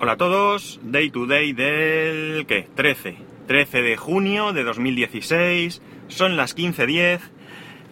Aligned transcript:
Hola 0.00 0.12
a 0.12 0.16
todos, 0.16 0.78
Day 0.84 1.10
to 1.10 1.26
Day 1.26 1.52
del... 1.52 2.46
¿qué? 2.46 2.68
13. 2.72 3.16
13 3.48 3.82
de 3.82 3.96
junio 3.96 4.52
de 4.52 4.62
2016, 4.62 5.82
son 6.06 6.36
las 6.36 6.56
15.10 6.56 7.18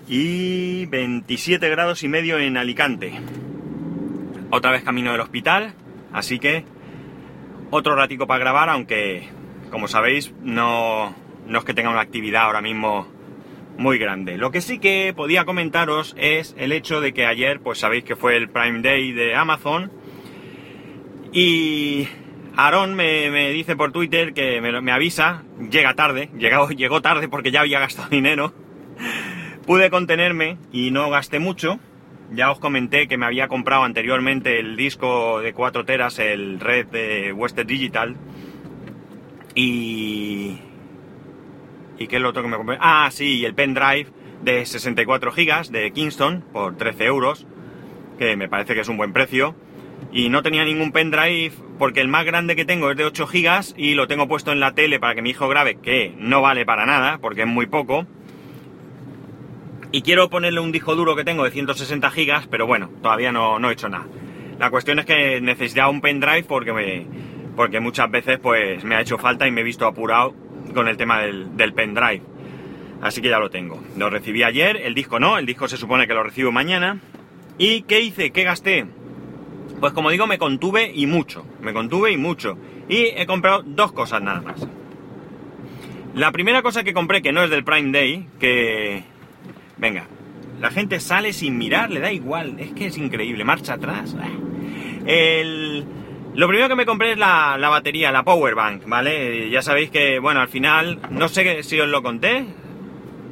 y 0.06 0.87
27 0.87 1.69
grados 1.69 2.04
y 2.04 2.08
medio 2.08 2.38
en 2.38 2.58
Alicante. 2.58 3.12
Otra 4.50 4.71
vez 4.71 4.84
camino 4.84 5.11
del 5.11 5.21
hospital, 5.21 5.74
así 6.12 6.38
que 6.38 6.64
otro 7.73 7.96
ratico 7.96 8.29
para 8.29 8.38
grabar, 8.38 8.68
aunque 8.68 9.29
como 9.73 9.88
sabéis 9.88 10.32
no, 10.43 11.12
no 11.48 11.59
es 11.59 11.64
que 11.64 11.75
tenga 11.75 11.91
una 11.91 12.02
actividad 12.02 12.43
ahora 12.45 12.62
mismo 12.62 13.09
muy 13.79 13.98
grande. 13.98 14.38
Lo 14.38 14.52
que 14.52 14.61
sí 14.61 14.79
que 14.79 15.12
podía 15.12 15.45
comentaros 15.45 16.14
es 16.16 16.54
el 16.57 16.70
hecho 16.70 17.00
de 17.00 17.12
que 17.12 17.27
ayer, 17.27 17.59
pues 17.59 17.80
sabéis 17.80 18.04
que 18.04 18.14
fue 18.14 18.36
el 18.36 18.48
Prime 18.48 18.80
Day 18.80 19.11
de 19.11 19.34
Amazon 19.34 19.91
y 21.32 22.08
Aaron 22.56 22.95
me, 22.95 23.51
dice 23.51 23.77
por 23.77 23.92
Twitter 23.92 24.32
que 24.32 24.60
me, 24.60 24.92
avisa, 24.92 25.42
llega 25.70 25.95
tarde, 25.95 26.30
llegó, 26.38 26.70
llegó 26.70 27.02
tarde 27.02 27.28
porque 27.28 27.51
ya 27.51 27.60
había 27.60 27.80
gastado 27.80 28.09
dinero. 28.10 28.55
Pude 29.66 29.91
contenerme 29.91 30.59
y 30.73 30.91
no 30.91 31.10
gasté 31.10 31.38
mucho. 31.38 31.78
Ya 32.32 32.51
os 32.51 32.59
comenté 32.59 33.06
que 33.09 33.18
me 33.18 33.27
había 33.27 33.46
comprado 33.46 33.84
anteriormente 33.84 34.59
el 34.59 34.77
disco 34.77 35.41
de 35.41 35.52
4 35.52 35.84
teras, 35.84 36.18
el 36.18 36.59
Red 36.59 36.87
de 36.87 37.32
Western 37.32 37.68
Digital. 37.68 38.16
Y... 39.54 40.59
¿Y 41.98 42.06
qué 42.09 42.16
es 42.16 42.23
lo 42.23 42.30
otro 42.30 42.43
que 42.43 42.48
me 42.48 42.56
compré? 42.56 42.79
Ah, 42.80 43.09
sí, 43.10 43.45
el 43.45 43.54
pendrive 43.54 44.09
de 44.43 44.66
64 44.66 45.32
GB 45.32 45.70
de 45.70 45.93
Kingston 45.93 46.45
por 46.52 46.77
13 46.77 47.04
euros, 47.04 47.46
que 48.18 48.37
me 48.37 48.48
parece 48.48 48.74
que 48.74 48.80
es 48.80 48.88
un 48.88 48.96
buen 48.96 49.12
precio 49.12 49.54
y 50.12 50.28
no 50.28 50.42
tenía 50.42 50.64
ningún 50.64 50.92
pendrive 50.92 51.52
porque 51.78 52.00
el 52.00 52.09
más 52.09 52.24
grande 52.24 52.56
que 52.56 52.64
tengo 52.64 52.91
es 52.91 52.96
de 52.96 53.04
8 53.04 53.27
GB 53.27 53.74
y 53.77 53.95
lo 53.95 54.06
tengo 54.06 54.27
puesto 54.28 54.52
en 54.52 54.60
la 54.60 54.73
tele 54.73 54.98
para 54.98 55.15
que 55.15 55.23
mi 55.23 55.30
hijo 55.30 55.48
grabe, 55.48 55.76
que 55.76 56.15
no 56.18 56.40
vale 56.40 56.65
para 56.65 56.87
nada 56.87 57.18
porque 57.18 57.43
es 57.43 57.46
muy 57.46 57.66
poco. 57.66 58.06
Y 59.93 60.02
quiero 60.02 60.29
ponerle 60.29 60.60
un 60.60 60.73
disco 60.73 60.95
duro 60.95 61.15
que 61.16 61.24
tengo 61.24 61.45
de 61.45 61.51
160 61.51 62.10
GB, 62.10 62.48
pero 62.51 62.66
bueno, 62.66 62.90
todavía 63.02 63.30
no, 63.30 63.68
he 63.68 63.73
hecho 63.73 63.88
nada. 63.88 64.06
La 64.59 64.71
cuestión 64.71 64.98
es 64.98 65.06
que 65.06 65.41
necesitaba 65.41 65.91
un 65.91 66.00
pendrive 66.00 66.44
porque, 66.44 66.72
me, 66.72 67.06
porque 67.54 67.81
muchas 67.81 68.10
veces 68.10 68.38
pues 68.38 68.82
me 68.84 68.97
ha 68.97 69.03
hecho 69.03 69.19
falta 69.19 69.47
y 69.47 69.50
me 69.50 69.60
he 69.60 69.65
visto 69.65 69.87
apurado 69.87 70.34
con 70.75 70.88
el 70.88 70.97
tema 70.97 71.21
del, 71.21 71.56
del 71.56 71.72
pendrive. 71.72 72.22
Así 73.03 73.21
que 73.21 73.28
ya 73.28 73.38
lo 73.38 73.50
tengo. 73.50 73.82
Lo 73.97 74.09
recibí 74.09 74.43
ayer, 74.43 74.78
el 74.78 74.94
disco 74.94 75.21
no, 75.21 75.38
el 75.38 75.47
disco 75.47 75.69
se 75.69 75.76
supone 75.76 76.06
que 76.06 76.15
lo 76.15 76.22
recibo 76.22 76.53
mañana. 76.53 76.99
¿Y 77.59 77.82
qué 77.82 78.00
hice? 78.00 78.31
¿Qué 78.31 78.43
gasté? 78.43 78.87
Pues 79.81 79.93
como 79.93 80.10
digo, 80.10 80.27
me 80.27 80.38
contuve 80.38 80.91
y 80.94 81.06
mucho, 81.06 81.44
me 81.60 81.72
contuve 81.72 82.12
y 82.12 82.16
mucho. 82.16 82.56
Y 82.88 83.06
he 83.16 83.27
comprado 83.27 83.62
dos 83.65 83.93
cosas 83.93 84.22
nada 84.22 84.41
más. 84.41 84.66
La 86.15 86.33
primera 86.33 86.62
cosa 86.62 86.83
que 86.83 86.94
compré, 86.94 87.21
que 87.21 87.33
no 87.33 87.43
es 87.43 87.50
del 87.50 87.65
Prime 87.65 87.93
Day, 87.93 88.27
que... 88.41 89.05
Venga, 89.77 90.06
la 90.60 90.71
gente 90.71 90.99
sale 90.99 91.34
sin 91.34 91.59
mirar, 91.59 91.91
le 91.91 92.00
da 92.00 92.10
igual, 92.10 92.59
es 92.59 92.72
que 92.72 92.87
es 92.87 92.97
increíble, 92.97 93.44
marcha 93.44 93.75
atrás. 93.75 94.16
El... 95.05 95.84
Lo 96.34 96.49
primero 96.49 96.69
que 96.69 96.75
me 96.75 96.87
compré 96.87 97.12
es 97.12 97.19
la, 97.19 97.56
la 97.59 97.69
batería, 97.69 98.12
la 98.12 98.22
Power 98.22 98.55
Bank, 98.55 98.83
¿vale? 98.87 99.49
Ya 99.50 99.62
sabéis 99.62 99.91
que, 99.91 100.19
bueno, 100.19 100.41
al 100.41 100.49
final, 100.49 101.00
no 101.11 101.28
sé 101.28 101.62
si 101.62 101.81
os 101.81 101.88
lo 101.88 102.03
conté, 102.03 102.47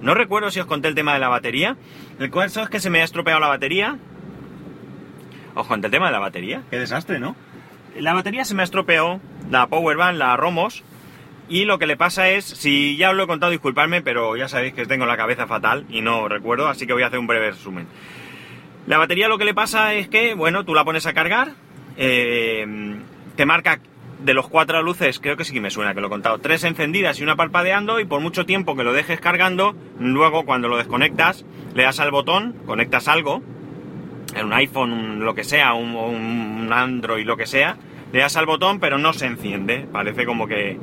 no 0.01 0.15
recuerdo 0.15 0.51
si 0.51 0.61
os 0.61 0.67
conté 0.67 0.89
el 0.89 0.95
tema 0.95 1.15
de 1.15 1.21
la 1.21 1.29
batería. 1.29 1.77
El 2.19 2.31
caso 2.31 2.63
es 2.63 2.69
que 2.69 2.81
se 2.81 2.91
me 2.91 3.01
ha 3.01 3.05
estropeado 3.05 3.41
la 3.41 3.49
batería, 3.49 3.99
Ojo, 5.55 5.75
ante 5.75 5.87
el 5.87 5.91
tema 5.91 6.07
de 6.07 6.13
la 6.13 6.19
batería. 6.19 6.63
Qué 6.71 6.79
desastre, 6.79 7.19
¿no? 7.19 7.37
La 7.99 8.13
batería 8.13 8.45
se 8.45 8.55
me 8.55 8.65
estropeó, 8.65 9.21
la 9.51 9.69
Powerbank, 9.69 10.17
la 10.17 10.37
Romos, 10.37 10.83
y 11.49 11.65
lo 11.65 11.79
que 11.79 11.87
le 11.87 11.97
pasa 11.97 12.31
es, 12.31 12.45
si 12.45 12.97
ya 12.97 13.11
os 13.11 13.17
lo 13.17 13.25
he 13.25 13.27
contado, 13.27 13.53
disculpadme, 13.53 14.03
pero 14.03 14.37
ya 14.37 14.49
sabéis 14.49 14.75
que 14.75 14.87
tengo 14.87 15.07
la 15.07 15.17
cabeza 15.17 15.47
fatal 15.47 15.85
y 15.91 16.01
no 16.01 16.27
recuerdo, 16.29 16.69
así 16.69 16.87
que 16.87 16.93
voy 16.93 17.03
a 17.03 17.09
hacer 17.09 17.19
un 17.19 17.27
breve 17.27 17.51
resumen. 17.51 17.87
La 18.87 18.99
batería 18.99 19.29
lo 19.29 19.39
que 19.39 19.45
le 19.45 19.55
pasa 19.55 19.95
es 19.95 20.09
que, 20.09 20.35
bueno, 20.35 20.65
tú 20.65 20.75
la 20.75 20.85
pones 20.85 21.07
a 21.07 21.13
cargar, 21.13 21.53
eh, 21.97 22.97
te 23.37 23.47
marca 23.47 23.79
de 24.21 24.35
los 24.35 24.49
cuatro 24.49 24.83
luces, 24.83 25.21
creo 25.21 25.37
que 25.37 25.45
sí 25.45 25.53
que 25.53 25.61
me 25.61 25.71
suena 25.71 25.95
que 25.95 26.01
lo 26.01 26.07
he 26.07 26.11
contado, 26.11 26.39
tres 26.39 26.65
encendidas 26.65 27.21
y 27.21 27.23
una 27.23 27.37
parpadeando 27.37 28.01
y 28.01 28.07
por 28.07 28.21
mucho 28.21 28.47
tiempo 28.47 28.75
que 28.75 28.85
lo 28.85 28.93
dejes 28.95 29.21
cargando, 29.21 29.77
luego 30.01 30.45
cuando 30.45 30.69
lo 30.69 30.79
desconectas, 30.79 31.45
le 31.75 31.83
das 31.83 32.01
al 32.01 32.11
botón, 32.11 32.55
conectas 32.65 33.07
algo, 33.07 33.43
un 34.43 34.53
iPhone, 34.53 35.21
lo 35.21 35.35
que 35.35 35.45
sea, 35.45 35.75
un, 35.75 35.95
un 35.95 36.73
Android, 36.73 37.27
lo 37.27 37.37
que 37.37 37.47
sea, 37.47 37.77
le 38.13 38.21
das 38.21 38.37
al 38.37 38.47
botón 38.47 38.81
pero 38.81 38.99
no 38.99 39.13
se 39.13 39.27
enciende. 39.27 39.87
Parece 39.91 40.25
como 40.25 40.47
que, 40.47 40.79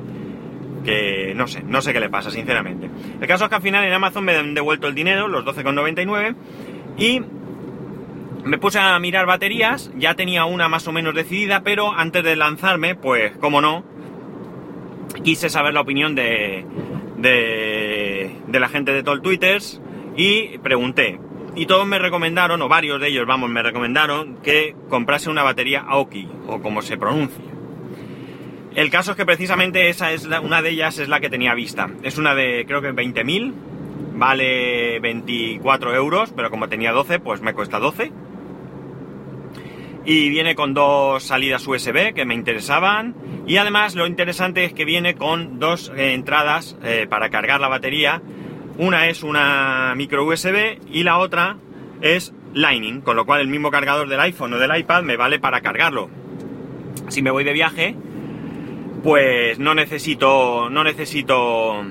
que 0.84 1.34
no 1.36 1.48
sé, 1.48 1.64
no 1.64 1.82
sé 1.82 1.94
qué 1.94 2.00
le 2.00 2.10
pasa, 2.10 2.32
sinceramente. 2.32 2.90
El 3.20 3.28
caso 3.28 3.46
es 3.46 3.50
que 3.50 3.56
al 3.56 3.62
final 3.62 3.84
en 3.86 3.94
Amazon 3.94 4.26
me 4.26 4.36
han 4.36 4.54
devuelto 4.54 4.88
el 4.88 4.96
dinero, 4.96 5.28
los 5.28 5.46
12,99, 5.46 6.36
y 6.98 7.22
me 8.44 8.58
puse 8.58 8.80
a 8.80 8.98
mirar 9.00 9.26
baterías, 9.26 9.92
ya 9.96 10.16
tenía 10.16 10.46
una 10.46 10.68
más 10.68 10.88
o 10.88 10.92
menos 10.92 11.14
decidida, 11.14 11.62
pero 11.62 11.94
antes 11.94 12.24
de 12.24 12.36
lanzarme, 12.36 12.96
pues, 12.96 13.38
como 13.38 13.62
no, 13.62 13.84
quise 15.24 15.50
saber 15.50 15.74
la 15.74 15.82
opinión 15.82 16.16
de, 16.16 16.66
de, 17.18 18.36
de 18.48 18.60
la 18.60 18.68
gente 18.68 18.92
de 18.92 19.04
Tall 19.04 19.22
Twitters 19.22 19.82
y 20.16 20.58
pregunté, 20.60 21.20
y 21.56 21.66
todos 21.66 21.86
me 21.86 22.00
recomendaron, 22.00 22.62
o 22.62 22.70
varios 22.70 23.00
de 23.02 23.10
ellos, 23.10 23.26
vamos, 23.26 23.50
me 23.50 23.62
recomendaron 23.62 24.38
que 24.38 24.76
comprase 24.90 25.30
una 25.30 25.44
batería 25.44 25.82
Aoki, 25.82 26.28
o 26.48 26.62
como 26.62 26.82
se 26.82 26.98
pronuncia. 26.98 27.44
El 28.74 28.90
caso 28.90 29.12
es 29.12 29.18
que 29.18 29.26
precisamente 29.26 29.90
esa 29.90 30.14
es 30.14 30.26
una 30.26 30.62
de 30.62 30.70
ellas 30.70 30.98
es 30.98 31.10
la 31.10 31.20
que 31.20 31.30
tenía 31.30 31.54
vista. 31.54 31.90
Es 32.04 32.18
una 32.18 32.34
de 32.36 32.64
creo 32.66 32.82
que 32.82 32.94
20.000, 32.94 33.54
vale 34.14 35.00
24 35.02 35.94
euros, 35.94 36.32
pero 36.34 36.50
como 36.50 36.70
tenía 36.70 36.94
12, 36.94 37.20
pues 37.20 37.42
me 37.42 37.54
cuesta 37.54 37.80
12. 37.80 38.14
Y 40.06 40.30
viene 40.30 40.56
con 40.56 40.74
dos 40.74 41.24
salidas 41.24 41.68
USB 41.68 42.14
que 42.14 42.26
me 42.26 42.34
interesaban. 42.34 43.14
Y 43.46 43.58
además 43.58 43.94
lo 43.96 44.08
interesante 44.08 44.64
es 44.64 44.74
que 44.74 44.86
viene 44.86 45.16
con 45.16 45.60
dos 45.60 45.92
eh, 45.96 46.14
entradas 46.14 46.78
eh, 46.82 47.08
para 47.10 47.30
cargar 47.30 47.60
la 47.60 47.68
batería 47.68 48.22
una 48.82 49.10
es 49.10 49.22
una 49.22 49.94
micro 49.96 50.26
USB 50.26 50.80
y 50.92 51.04
la 51.04 51.20
otra 51.20 51.58
es 52.02 52.34
Lightning, 52.56 53.02
con 53.02 53.16
lo 53.16 53.28
cual 53.28 53.42
el 53.42 53.48
mismo 53.48 53.70
cargador 53.70 54.10
del 54.10 54.20
iPhone 54.20 54.54
o 54.54 54.58
del 54.58 54.76
iPad 54.76 55.04
me 55.04 55.18
vale 55.18 55.38
para 55.38 55.62
cargarlo. 55.62 56.10
Si 57.10 57.22
me 57.22 57.30
voy 57.30 57.44
de 57.44 57.54
viaje, 57.54 57.96
pues 59.04 59.60
no 59.60 59.76
necesito, 59.76 60.68
no 60.72 60.84
necesito 60.84 61.84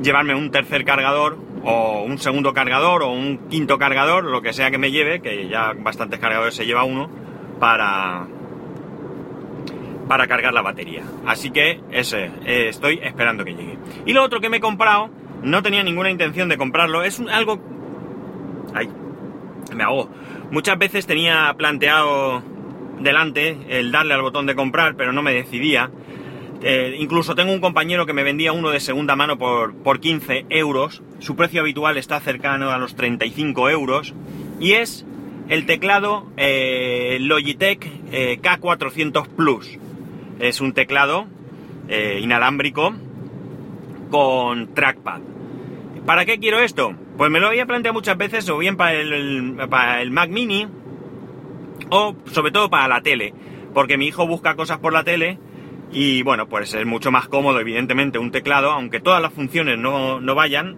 llevarme 0.00 0.36
un 0.36 0.52
tercer 0.52 0.84
cargador 0.84 1.36
o 1.64 2.04
un 2.04 2.16
segundo 2.18 2.54
cargador 2.54 3.02
o 3.02 3.10
un 3.10 3.48
quinto 3.48 3.76
cargador, 3.76 4.22
lo 4.22 4.40
que 4.40 4.52
sea 4.52 4.70
que 4.70 4.78
me 4.78 4.92
lleve, 4.92 5.20
que 5.20 5.48
ya 5.48 5.72
bastantes 5.76 6.20
cargadores 6.20 6.54
se 6.54 6.64
lleva 6.64 6.84
uno, 6.84 7.10
para, 7.58 8.24
para 10.06 10.28
cargar 10.28 10.54
la 10.54 10.62
batería. 10.62 11.02
Así 11.26 11.50
que 11.50 11.80
ese, 11.90 12.30
eh, 12.44 12.68
estoy 12.68 13.00
esperando 13.02 13.44
que 13.44 13.56
llegue. 13.56 13.78
Y 14.06 14.12
lo 14.12 14.22
otro 14.22 14.40
que 14.40 14.48
me 14.48 14.58
he 14.58 14.60
comprado 14.60 15.10
no 15.42 15.62
tenía 15.62 15.82
ninguna 15.82 16.10
intención 16.10 16.48
de 16.48 16.56
comprarlo. 16.56 17.02
Es 17.02 17.20
algo... 17.20 17.60
Ay, 18.74 18.88
me 19.74 19.82
hago. 19.82 20.10
Muchas 20.50 20.78
veces 20.78 21.06
tenía 21.06 21.54
planteado 21.56 22.42
delante 23.00 23.56
el 23.68 23.92
darle 23.92 24.14
al 24.14 24.22
botón 24.22 24.46
de 24.46 24.54
comprar, 24.54 24.96
pero 24.96 25.12
no 25.12 25.22
me 25.22 25.32
decidía. 25.32 25.90
Eh, 26.62 26.96
incluso 26.98 27.34
tengo 27.34 27.52
un 27.52 27.60
compañero 27.60 28.06
que 28.06 28.12
me 28.12 28.22
vendía 28.22 28.52
uno 28.52 28.70
de 28.70 28.80
segunda 28.80 29.14
mano 29.16 29.38
por, 29.38 29.74
por 29.74 30.00
15 30.00 30.46
euros. 30.50 31.02
Su 31.18 31.36
precio 31.36 31.60
habitual 31.60 31.96
está 31.96 32.20
cercano 32.20 32.70
a 32.70 32.78
los 32.78 32.96
35 32.96 33.70
euros. 33.70 34.14
Y 34.60 34.72
es 34.72 35.04
el 35.48 35.66
teclado 35.66 36.30
eh, 36.36 37.18
Logitech 37.20 37.86
eh, 38.10 38.38
K400 38.40 39.28
Plus. 39.28 39.78
Es 40.40 40.60
un 40.60 40.72
teclado 40.72 41.26
inalámbrico 41.88 42.96
con 44.10 44.74
trackpad. 44.74 45.20
¿Para 46.04 46.24
qué 46.24 46.38
quiero 46.38 46.60
esto? 46.60 46.94
Pues 47.16 47.30
me 47.30 47.40
lo 47.40 47.48
había 47.48 47.66
planteado 47.66 47.94
muchas 47.94 48.16
veces, 48.16 48.48
o 48.48 48.58
bien 48.58 48.76
para 48.76 48.92
el, 48.92 49.56
para 49.68 50.02
el 50.02 50.10
Mac 50.10 50.30
Mini, 50.30 50.68
o 51.90 52.14
sobre 52.26 52.52
todo 52.52 52.70
para 52.70 52.88
la 52.88 53.00
tele, 53.00 53.34
porque 53.74 53.98
mi 53.98 54.06
hijo 54.06 54.26
busca 54.26 54.54
cosas 54.54 54.78
por 54.78 54.92
la 54.92 55.04
tele 55.04 55.38
y 55.92 56.22
bueno, 56.22 56.48
pues 56.48 56.74
es 56.74 56.86
mucho 56.86 57.10
más 57.10 57.28
cómodo, 57.28 57.60
evidentemente, 57.60 58.18
un 58.18 58.30
teclado, 58.30 58.70
aunque 58.70 59.00
todas 59.00 59.22
las 59.22 59.32
funciones 59.32 59.78
no, 59.78 60.20
vayan, 60.34 60.76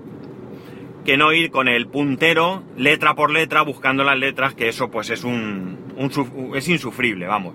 que 1.05 1.17
no 1.17 1.33
ir 1.33 1.51
con 1.51 1.69
el 1.69 1.89
puntero 1.89 2.63
letra 2.77 3.15
por 3.15 3.31
letra 3.31 3.63
buscando 3.63 4.05
las 4.05 4.19
letras, 4.19 4.55
que 4.55 4.69
eso 4.69 4.91
pues 4.91 5.11
es 5.11 5.25
un, 5.25 5.79
un 5.97 6.57
es 6.57 6.69
insufrible, 6.69 7.27
vamos. 7.27 7.55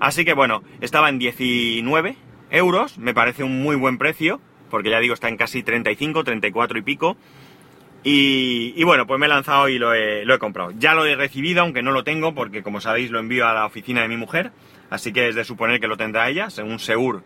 Así 0.00 0.24
que 0.24 0.34
bueno, 0.34 0.62
estaba 0.80 1.08
en 1.08 1.18
19 1.18 2.16
euros, 2.50 2.98
me 2.98 3.14
parece 3.14 3.44
un 3.44 3.62
muy 3.62 3.76
buen 3.76 3.98
precio 3.98 4.40
porque 4.72 4.88
ya 4.88 5.00
digo, 5.00 5.12
está 5.12 5.28
en 5.28 5.36
casi 5.36 5.62
35, 5.62 6.24
34 6.24 6.78
y 6.78 6.82
pico. 6.82 7.18
Y, 8.04 8.82
bueno, 8.84 9.06
pues 9.06 9.20
me 9.20 9.26
he 9.26 9.28
lanzado 9.28 9.68
y 9.68 9.78
lo 9.78 9.94
he, 9.94 10.38
comprado. 10.38 10.72
Ya 10.76 10.94
lo 10.94 11.04
he 11.04 11.14
recibido, 11.14 11.60
aunque 11.60 11.82
no 11.82 11.92
lo 11.92 12.02
tengo, 12.02 12.34
porque 12.34 12.62
como 12.62 12.80
sabéis 12.80 13.10
lo 13.10 13.20
envío 13.20 13.46
a 13.46 13.52
la 13.52 13.66
oficina 13.66 14.00
de 14.00 14.08
mi 14.08 14.16
mujer, 14.16 14.50
así 14.88 15.12
que 15.12 15.28
es 15.28 15.34
de 15.34 15.44
suponer 15.44 15.78
que 15.78 15.86
lo 15.86 15.98
tendrá 15.98 16.28
ella, 16.30 16.48
según 16.48 16.78
Seur 16.78 17.22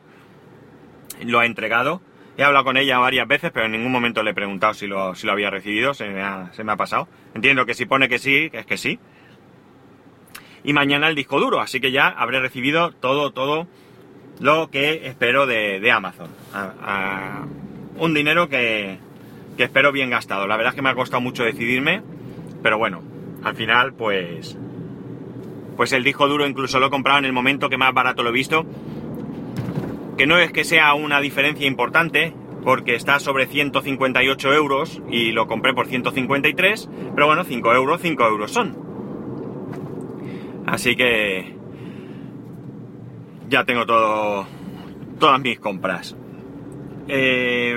lo 1.24 1.38
ha 1.38 1.46
entregado. 1.46 2.02
He 2.36 2.42
hablado 2.42 2.64
con 2.64 2.76
ella 2.76 2.98
varias 2.98 3.28
veces, 3.28 3.52
pero 3.54 3.66
en 3.66 3.72
ningún 3.72 3.92
momento 3.92 4.24
le 4.24 4.32
he 4.32 4.34
preguntado 4.34 4.74
si 4.74 4.88
lo, 4.88 5.14
había 5.30 5.48
recibido, 5.48 5.94
se 5.94 6.08
me, 6.10 6.20
ha, 6.20 6.52
se 6.52 6.64
me 6.64 6.72
ha 6.72 6.76
pasado. 6.76 7.08
Entiendo 7.32 7.64
que 7.64 7.74
si 7.74 7.86
pone 7.86 8.08
que 8.08 8.18
sí, 8.18 8.50
es 8.52 8.66
que 8.66 8.76
sí. 8.76 8.98
Y 10.64 10.72
mañana 10.72 11.08
el 11.08 11.14
disco 11.14 11.38
duro, 11.38 11.60
así 11.60 11.80
que 11.80 11.92
ya 11.92 12.08
habré 12.08 12.40
recibido 12.40 12.90
todo, 12.90 13.30
todo 13.30 13.68
lo 14.40 14.70
que 14.70 15.06
espero 15.06 15.46
de, 15.46 15.90
Amazon. 15.90 16.28
un 17.98 18.14
dinero 18.14 18.48
que, 18.48 18.98
que 19.56 19.64
espero 19.64 19.92
bien 19.92 20.10
gastado. 20.10 20.46
La 20.46 20.56
verdad 20.56 20.72
es 20.72 20.76
que 20.76 20.82
me 20.82 20.90
ha 20.90 20.94
costado 20.94 21.20
mucho 21.20 21.44
decidirme, 21.44 22.02
pero 22.62 22.78
bueno, 22.78 23.02
al 23.42 23.56
final 23.56 23.94
pues... 23.94 24.56
Pues 25.76 25.92
el 25.92 26.04
disco 26.04 26.26
duro 26.26 26.46
incluso 26.46 26.80
lo 26.80 26.86
he 26.86 26.90
comprado 26.90 27.18
en 27.18 27.26
el 27.26 27.34
momento 27.34 27.68
que 27.68 27.76
más 27.76 27.92
barato 27.92 28.22
lo 28.22 28.30
he 28.30 28.32
visto. 28.32 28.64
Que 30.16 30.26
no 30.26 30.38
es 30.38 30.50
que 30.50 30.64
sea 30.64 30.94
una 30.94 31.20
diferencia 31.20 31.66
importante, 31.66 32.32
porque 32.64 32.94
está 32.94 33.20
sobre 33.20 33.46
158 33.46 34.54
euros 34.54 35.02
y 35.10 35.32
lo 35.32 35.46
compré 35.46 35.74
por 35.74 35.86
153, 35.86 36.88
pero 37.14 37.26
bueno, 37.26 37.44
5 37.44 37.74
euros, 37.74 38.00
5 38.00 38.24
euros 38.24 38.50
son. 38.50 38.76
Así 40.66 40.96
que 40.96 41.55
ya 43.48 43.64
tengo 43.64 43.86
todo, 43.86 44.46
todas 45.18 45.40
mis 45.40 45.58
compras. 45.58 46.16
Eh, 47.08 47.76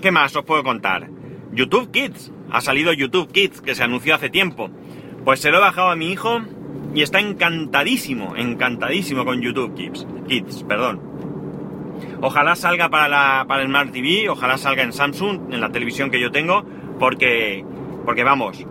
¿Qué 0.00 0.10
más 0.10 0.34
os 0.36 0.44
puedo 0.44 0.62
contar? 0.62 1.08
YouTube 1.52 1.90
Kids. 1.90 2.32
Ha 2.50 2.60
salido 2.60 2.92
YouTube 2.92 3.30
Kids, 3.30 3.60
que 3.60 3.74
se 3.74 3.84
anunció 3.84 4.14
hace 4.14 4.30
tiempo. 4.30 4.70
Pues 5.24 5.40
se 5.40 5.50
lo 5.50 5.58
he 5.58 5.60
bajado 5.60 5.90
a 5.90 5.96
mi 5.96 6.10
hijo 6.10 6.40
y 6.94 7.02
está 7.02 7.20
encantadísimo, 7.20 8.36
encantadísimo 8.36 9.24
con 9.24 9.40
YouTube 9.40 9.74
Kids. 9.74 10.06
Kids, 10.28 10.64
perdón. 10.64 11.00
Ojalá 12.20 12.56
salga 12.56 12.88
para, 12.88 13.08
la, 13.08 13.44
para 13.46 13.62
el 13.62 13.68
Smart 13.68 13.92
TV, 13.92 14.28
ojalá 14.28 14.56
salga 14.58 14.82
en 14.82 14.92
Samsung, 14.92 15.52
en 15.52 15.60
la 15.60 15.70
televisión 15.70 16.10
que 16.10 16.20
yo 16.20 16.30
tengo, 16.30 16.64
porque, 16.98 17.64
porque 18.04 18.24
vamos, 18.24 18.64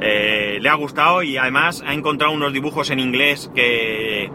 eh, 0.00 0.58
le 0.60 0.68
ha 0.68 0.74
gustado 0.74 1.22
y 1.22 1.36
además 1.36 1.82
ha 1.86 1.94
encontrado 1.94 2.32
unos 2.32 2.52
dibujos 2.52 2.90
en 2.90 3.00
inglés 3.00 3.50
que, 3.54 4.30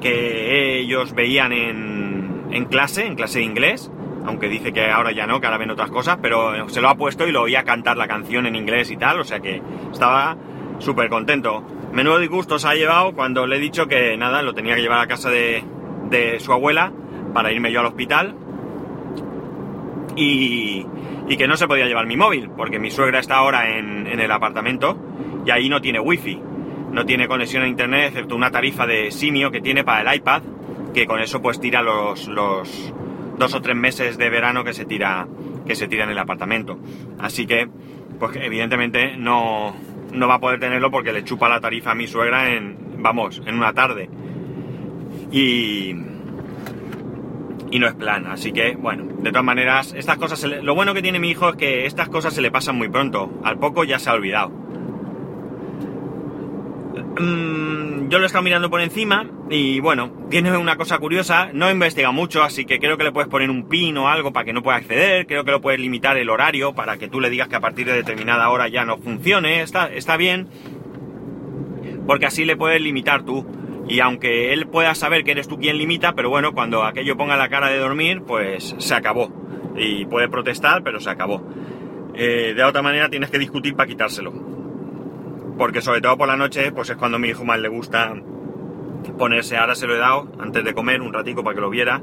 que 0.00 0.80
ellos 0.80 1.14
veían 1.14 1.52
en, 1.52 2.64
clase, 2.66 3.06
en 3.06 3.14
clase 3.14 3.38
de 3.38 3.44
inglés, 3.44 3.90
aunque 4.24 4.48
dice 4.48 4.72
que 4.72 4.90
ahora 4.90 5.12
ya 5.12 5.26
no, 5.26 5.40
que 5.40 5.46
ahora 5.46 5.58
ven 5.58 5.70
otras 5.70 5.90
cosas, 5.90 6.18
pero 6.20 6.68
se 6.68 6.80
lo 6.80 6.88
ha 6.88 6.96
puesto 6.96 7.26
y 7.26 7.32
lo 7.32 7.42
oía 7.42 7.64
cantar 7.64 7.96
la 7.96 8.08
canción 8.08 8.46
en 8.46 8.56
inglés 8.56 8.90
y 8.90 8.96
tal, 8.96 9.20
o 9.20 9.24
sea 9.24 9.40
que 9.40 9.62
estaba 9.92 10.36
súper 10.78 11.08
contento. 11.08 11.62
Menudo 11.92 12.18
disgusto 12.18 12.58
se 12.58 12.68
ha 12.68 12.74
llevado 12.74 13.12
cuando 13.12 13.46
le 13.46 13.56
he 13.56 13.60
dicho 13.60 13.86
que 13.86 14.16
nada, 14.16 14.42
lo 14.42 14.54
tenía 14.54 14.74
que 14.74 14.82
llevar 14.82 15.00
a 15.00 15.06
casa 15.06 15.30
de, 15.30 15.64
su 16.38 16.52
abuela 16.52 16.92
para 17.32 17.52
irme 17.52 17.70
yo 17.70 17.80
al 17.80 17.86
hospital 17.86 18.34
y, 20.16 20.84
y, 21.28 21.36
que 21.36 21.46
no 21.46 21.56
se 21.56 21.68
podía 21.68 21.86
llevar 21.86 22.06
mi 22.06 22.16
móvil, 22.16 22.50
porque 22.56 22.78
mi 22.78 22.90
suegra 22.90 23.20
está 23.20 23.36
ahora 23.36 23.78
en, 23.78 24.06
en 24.06 24.18
el 24.18 24.30
apartamento 24.30 24.96
y 25.46 25.50
ahí 25.50 25.68
no 25.68 25.80
tiene 25.80 26.00
wifi, 26.00 26.40
no 26.92 27.06
tiene 27.06 27.28
conexión 27.28 27.62
a 27.62 27.68
internet 27.68 28.08
excepto 28.08 28.36
una 28.36 28.50
tarifa 28.50 28.86
de 28.86 29.10
simio 29.10 29.50
que 29.50 29.60
tiene 29.60 29.84
para 29.84 30.10
el 30.10 30.16
iPad, 30.16 30.42
que 30.92 31.06
con 31.06 31.20
eso 31.20 31.40
pues 31.40 31.60
tira 31.60 31.82
los, 31.82 32.28
los 32.28 32.92
dos 33.38 33.54
o 33.54 33.60
tres 33.60 33.76
meses 33.76 34.18
de 34.18 34.28
verano 34.28 34.64
que 34.64 34.74
se 34.74 34.84
tira, 34.84 35.26
que 35.66 35.74
se 35.74 35.88
tira 35.88 36.04
en 36.04 36.10
el 36.10 36.18
apartamento. 36.18 36.78
Así 37.18 37.46
que, 37.46 37.68
pues 38.18 38.36
evidentemente 38.36 39.16
no, 39.16 39.74
no 40.12 40.28
va 40.28 40.34
a 40.34 40.40
poder 40.40 40.60
tenerlo 40.60 40.90
porque 40.90 41.12
le 41.12 41.24
chupa 41.24 41.48
la 41.48 41.60
tarifa 41.60 41.92
a 41.92 41.94
mi 41.94 42.06
suegra 42.06 42.52
en, 42.52 42.76
vamos, 42.98 43.42
en 43.46 43.54
una 43.56 43.72
tarde. 43.72 44.10
Y, 45.32 45.94
y 47.70 47.78
no 47.78 47.86
es 47.86 47.94
plan. 47.94 48.26
Así 48.26 48.52
que, 48.52 48.76
bueno, 48.76 49.04
de 49.20 49.30
todas 49.30 49.44
maneras, 49.44 49.94
estas 49.96 50.18
cosas, 50.18 50.42
lo 50.44 50.74
bueno 50.74 50.92
que 50.92 51.02
tiene 51.02 51.18
mi 51.18 51.30
hijo 51.30 51.48
es 51.48 51.56
que 51.56 51.86
estas 51.86 52.08
cosas 52.08 52.34
se 52.34 52.42
le 52.42 52.50
pasan 52.50 52.76
muy 52.76 52.88
pronto. 52.88 53.30
Al 53.44 53.58
poco 53.58 53.84
ya 53.84 53.98
se 53.98 54.10
ha 54.10 54.14
olvidado. 54.14 54.50
Mm, 57.20 58.08
yo 58.08 58.18
lo 58.18 58.24
he 58.24 58.26
estado 58.26 58.42
mirando 58.42 58.70
por 58.70 58.80
encima 58.80 59.26
y 59.50 59.78
bueno, 59.80 60.10
tiene 60.30 60.56
una 60.56 60.76
cosa 60.76 60.98
curiosa, 60.98 61.50
no 61.52 61.70
investiga 61.70 62.12
mucho, 62.12 62.42
así 62.42 62.64
que 62.64 62.78
creo 62.78 62.96
que 62.96 63.04
le 63.04 63.12
puedes 63.12 63.28
poner 63.28 63.50
un 63.50 63.68
pin 63.68 63.98
o 63.98 64.08
algo 64.08 64.32
para 64.32 64.46
que 64.46 64.54
no 64.54 64.62
pueda 64.62 64.78
acceder, 64.78 65.26
creo 65.26 65.44
que 65.44 65.50
lo 65.50 65.60
puedes 65.60 65.80
limitar 65.80 66.16
el 66.16 66.30
horario 66.30 66.74
para 66.74 66.96
que 66.96 67.08
tú 67.08 67.20
le 67.20 67.28
digas 67.28 67.48
que 67.48 67.56
a 67.56 67.60
partir 67.60 67.86
de 67.86 67.92
determinada 67.92 68.48
hora 68.48 68.68
ya 68.68 68.86
no 68.86 68.96
funcione, 68.96 69.60
está, 69.60 69.92
está 69.92 70.16
bien, 70.16 70.48
porque 72.06 72.24
así 72.24 72.46
le 72.46 72.56
puedes 72.56 72.80
limitar 72.80 73.22
tú. 73.22 73.46
Y 73.86 74.00
aunque 74.00 74.52
él 74.54 74.66
pueda 74.68 74.94
saber 74.94 75.24
que 75.24 75.32
eres 75.32 75.48
tú 75.48 75.58
quien 75.58 75.76
limita, 75.76 76.14
pero 76.14 76.30
bueno, 76.30 76.52
cuando 76.52 76.84
aquello 76.84 77.16
ponga 77.16 77.36
la 77.36 77.48
cara 77.48 77.68
de 77.68 77.78
dormir, 77.78 78.22
pues 78.22 78.76
se 78.78 78.94
acabó. 78.94 79.32
Y 79.76 80.06
puede 80.06 80.28
protestar, 80.28 80.84
pero 80.84 81.00
se 81.00 81.10
acabó. 81.10 81.42
Eh, 82.14 82.54
de 82.54 82.62
otra 82.62 82.82
manera 82.82 83.10
tienes 83.10 83.30
que 83.30 83.38
discutir 83.38 83.74
para 83.74 83.88
quitárselo 83.88 84.59
porque 85.60 85.82
sobre 85.82 86.00
todo 86.00 86.16
por 86.16 86.26
la 86.26 86.38
noche, 86.38 86.72
pues 86.72 86.88
es 86.88 86.96
cuando 86.96 87.18
a 87.18 87.20
mi 87.20 87.28
hijo 87.28 87.44
más 87.44 87.60
le 87.60 87.68
gusta 87.68 88.14
ponerse, 89.18 89.58
ahora 89.58 89.74
se 89.74 89.86
lo 89.86 89.94
he 89.94 89.98
dado 89.98 90.26
antes 90.38 90.64
de 90.64 90.72
comer 90.72 91.02
un 91.02 91.12
ratico 91.12 91.44
para 91.44 91.54
que 91.54 91.60
lo 91.60 91.68
viera, 91.68 92.00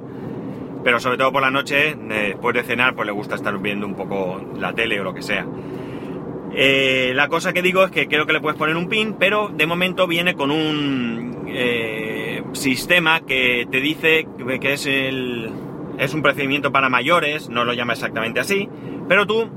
pero 0.83 0.99
sobre 0.99 1.17
todo 1.17 1.31
por 1.31 1.41
la 1.41 1.49
noche, 1.49 1.97
después 2.07 2.53
de 2.53 2.61
cenar, 2.61 2.93
pues 2.93 3.07
le 3.07 3.13
gusta 3.13 3.33
estar 3.33 3.57
viendo 3.57 3.87
un 3.87 3.95
poco 3.95 4.39
la 4.59 4.73
tele 4.73 5.01
o 5.01 5.03
lo 5.03 5.11
que 5.11 5.23
sea. 5.23 5.47
Eh, 6.53 7.13
la 7.15 7.29
cosa 7.29 7.51
que 7.51 7.63
digo 7.63 7.83
es 7.83 7.89
que 7.89 8.07
creo 8.07 8.27
que 8.27 8.33
le 8.33 8.41
puedes 8.41 8.59
poner 8.59 8.77
un 8.77 8.89
pin, 8.89 9.15
pero 9.17 9.47
de 9.47 9.65
momento 9.65 10.05
viene 10.05 10.35
con 10.35 10.51
un 10.51 11.45
eh, 11.47 12.43
sistema 12.51 13.21
que 13.21 13.67
te 13.71 13.81
dice 13.81 14.27
que 14.61 14.73
es, 14.73 14.85
el, 14.85 15.49
es 15.97 16.13
un 16.13 16.21
procedimiento 16.21 16.71
para 16.71 16.89
mayores, 16.89 17.49
no 17.49 17.65
lo 17.65 17.73
llama 17.73 17.93
exactamente 17.93 18.39
así, 18.39 18.69
pero 19.09 19.25
tú 19.25 19.49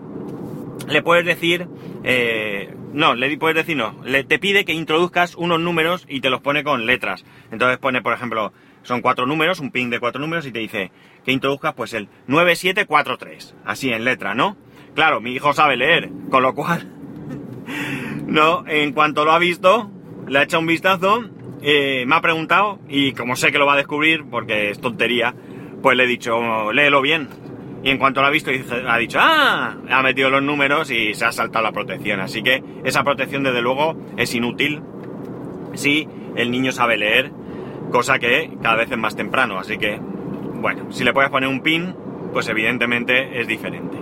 le 0.89 1.03
puedes 1.03 1.27
decir 1.27 1.69
eh, 2.03 2.77
no, 2.93 3.15
le 3.15 3.37
puedes 3.37 3.57
decir 3.57 3.77
no. 3.77 4.01
Le, 4.05 4.25
te 4.25 4.39
pide 4.39 4.65
que 4.65 4.73
introduzcas 4.73 5.35
unos 5.37 5.61
números 5.61 6.07
y 6.09 6.21
te 6.21 6.31
los 6.31 6.41
pone 6.41 6.65
con 6.65 6.87
letras. 6.87 7.25
Entonces 7.51 7.79
pone, 7.79 8.03
por 8.03 8.13
ejemplo, 8.13 8.53
son 8.83 9.01
cuatro 9.01 9.27
números, 9.27 9.61
un 9.61 9.71
pin 9.71 9.91
de 9.91 10.01
cuatro 10.01 10.21
números 10.21 10.47
y 10.47 10.53
te 10.53 10.59
dice 10.59 10.91
que 11.25 11.33
introduzcas 11.33 11.75
pues 11.75 11.95
el 11.95 12.09
9743. 12.27 13.55
Así 13.65 13.93
en 13.93 14.05
letra, 14.05 14.35
¿no? 14.35 14.57
Claro, 14.95 15.21
mi 15.21 15.33
hijo 15.33 15.53
sabe 15.53 15.77
leer, 15.77 16.11
con 16.31 16.43
lo 16.43 16.55
cual... 16.55 16.93
no, 18.27 18.65
en 18.67 18.93
cuanto 18.93 19.25
lo 19.25 19.33
ha 19.33 19.39
visto, 19.39 19.91
le 20.27 20.39
ha 20.39 20.43
echado 20.43 20.61
un 20.61 20.67
vistazo, 20.67 21.25
eh, 21.63 22.05
me 22.07 22.17
ha 22.17 22.21
preguntado 22.21 22.81
y 22.89 23.13
como 23.13 23.37
sé 23.37 23.53
que 23.53 23.59
lo 23.59 23.67
va 23.67 23.75
a 23.75 23.77
descubrir 23.77 24.25
porque 24.29 24.71
es 24.71 24.81
tontería, 24.81 25.35
pues 25.83 25.97
le 25.97 26.05
he 26.05 26.09
dicho, 26.09 26.73
léelo 26.73 27.01
bien. 27.03 27.29
Y 27.83 27.91
en 27.91 27.99
cuanto 27.99 28.21
lo 28.21 28.27
ha 28.27 28.31
visto, 28.31 28.51
ha 28.87 28.99
dicho, 28.99 29.19
¡ah! 29.21 29.77
Ha 29.89 30.03
metido 30.03 30.29
los 30.29 30.43
números 30.43 30.91
y 30.91 31.15
se 31.15 31.25
ha 31.25 31.33
saltado 31.33 31.65
la 31.65 31.73
protección. 31.73 32.21
Así 32.21 32.43
que 32.43 32.63
esa 32.85 33.05
protección, 33.05 33.43
desde 33.43 33.63
luego, 33.63 33.97
es 34.17 34.35
inútil 34.35 34.83
si 35.75 36.07
el 36.37 36.51
niño 36.51 36.73
sabe 36.73 36.97
leer, 36.99 37.33
cosa 37.91 38.19
que 38.19 38.51
cada 38.63 38.77
vez 38.77 38.91
es 38.91 38.99
más 38.99 39.17
temprano. 39.17 39.59
Así 39.59 39.79
que, 39.79 39.99
bueno, 39.99 40.93
si 40.93 41.05
le 41.05 41.13
puedes 41.13 41.31
poner 41.31 41.49
un 41.49 41.61
pin, 41.61 41.95
pues 42.33 42.49
evidentemente 42.49 43.41
es 43.41 43.47
diferente. 43.47 43.97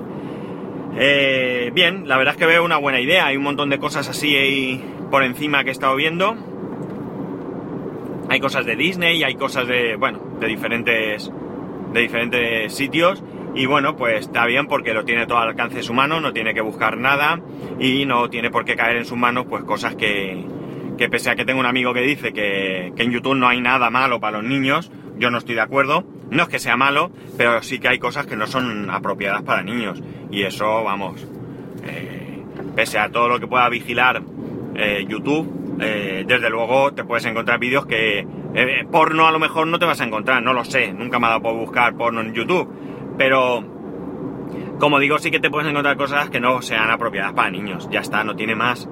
Eh, 0.97 1.71
bien, 1.73 2.09
la 2.09 2.17
verdad 2.17 2.35
es 2.35 2.39
que 2.39 2.47
veo 2.47 2.65
una 2.65 2.79
buena 2.79 3.01
idea. 3.01 3.27
Hay 3.27 3.37
un 3.37 3.45
montón 3.45 3.71
de 3.71 3.79
cosas 3.79 4.09
así 4.09 4.35
ahí 4.35 4.85
por 5.11 5.23
encima 5.23 5.63
que 5.63 5.71
he 5.71 5.73
estado 5.73 5.95
viendo. 5.95 6.37
Hay 8.29 8.41
cosas 8.41 8.67
de 8.67 8.77
Disney, 8.77 9.23
hay 9.23 9.37
cosas 9.37 9.69
de, 9.69 9.97
bueno, 9.97 10.21
de 10.41 10.49
diferentes, 10.49 11.31
de 11.93 12.01
diferentes 12.01 12.75
sitios. 12.75 13.23
Y 13.55 13.67
bueno, 13.67 13.97
pues 13.97 14.21
está 14.21 14.47
bien 14.47 14.67
porque 14.67 14.95
lo 14.95 15.05
tiene 15.05 15.27
todo 15.27 15.39
al 15.39 15.49
alcance 15.49 15.77
de 15.77 15.83
su 15.83 15.95
mano, 15.95 16.21
no 16.21 16.33
tiene 16.33 16.55
que 16.55 16.61
buscar 16.61 16.97
nada 16.97 17.41
y 17.81 18.07
no 18.07 18.29
tiene 18.31 18.51
por 18.51 18.65
qué 18.65 18.77
caer 18.77 18.97
en 18.99 19.05
sus 19.05 19.19
manos 19.19 19.47
pues 19.49 19.65
cosas 19.65 19.97
que, 19.97 20.45
que 20.99 21.09
pese 21.09 21.31
a 21.31 21.37
que 21.37 21.47
tengo 21.47 21.61
un 21.61 21.67
amigo 21.67 21.95
que 21.95 22.03
dice 22.03 22.35
que, 22.35 22.93
en 22.95 23.11
YouTube 23.11 23.37
no 23.37 23.49
hay 23.49 23.63
nada 23.63 23.89
malo 23.89 24.21
para 24.21 24.39
los 24.39 24.47
niños, 24.47 24.91
yo 25.17 25.31
no 25.31 25.39
estoy 25.39 25.55
de 25.55 25.63
acuerdo. 25.63 26.05
No 26.31 26.43
es 26.43 26.49
que 26.51 26.59
sea 26.59 26.77
malo, 26.77 27.11
pero 27.39 27.63
sí 27.63 27.79
que 27.79 27.89
hay 27.89 27.99
cosas 27.99 28.27
que 28.27 28.37
no 28.37 28.47
son 28.47 28.91
apropiadas 28.91 29.43
para 29.43 29.63
niños. 29.63 30.03
Y 30.31 30.43
eso, 30.43 30.85
vamos, 30.85 31.27
eh, 31.87 32.43
pese 32.77 32.99
a 32.99 33.09
todo 33.09 33.29
lo 33.29 33.41
que 33.41 33.47
pueda 33.47 33.67
vigilar 33.71 34.23
eh, 34.75 35.07
YouTube, 35.09 35.79
eh, 35.81 36.25
desde 36.27 36.51
luego 36.51 36.93
te 36.93 37.05
puedes 37.05 37.25
encontrar 37.25 37.59
vídeos 37.59 37.87
que 37.87 38.27
porno 38.91 39.27
a 39.27 39.33
lo 39.33 39.39
mejor 39.39 39.69
no 39.69 39.79
te 39.79 39.87
vas 39.87 40.01
a 40.01 40.05
encontrar, 40.05 40.43
no 40.43 40.53
lo 40.53 40.65
sé, 40.65 40.93
nunca 40.93 41.19
me 41.19 41.27
ha 41.27 41.31
dado 41.31 41.43
por 41.43 41.55
buscar 41.55 41.97
porno 41.97 42.21
en 42.21 42.35
YouTube 42.35 42.69
pero, 43.19 43.65
como 44.79 44.99
digo, 45.01 45.19
sí 45.19 45.31
que 45.31 45.41
te 45.41 45.51
puedes 45.51 45.69
encontrar 45.69 45.97
cosas 45.97 46.31
que 46.31 46.41
no 46.41 46.63
sean 46.63 46.91
apropiadas 46.91 47.33
para 47.35 47.51
niños. 47.51 47.89
Ya 47.91 48.01
está, 48.01 48.25
no 48.25 48.37
tiene 48.37 48.55
más. 48.55 48.89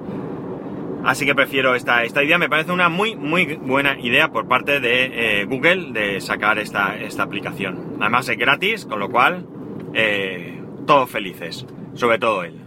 Así 1.05 1.25
que 1.25 1.33
prefiero 1.33 1.73
esta, 1.73 2.03
esta 2.03 2.23
idea. 2.23 2.37
Me 2.37 2.49
parece 2.49 2.73
una 2.73 2.89
muy, 2.89 3.15
muy 3.15 3.55
buena 3.55 3.97
idea 3.99 4.29
por 4.29 4.47
parte 4.47 4.81
de 4.81 5.41
eh, 5.41 5.45
Google 5.45 5.93
de 5.93 6.19
sacar 6.19 6.59
esta, 6.59 6.97
esta 6.97 7.23
aplicación. 7.23 7.95
Además 8.01 8.27
es 8.27 8.37
gratis, 8.37 8.85
con 8.85 8.99
lo 8.99 9.09
cual, 9.09 9.47
eh, 9.93 10.61
todos 10.85 11.09
felices. 11.09 11.65
Sobre 11.93 12.19
todo 12.19 12.43
él. 12.43 12.59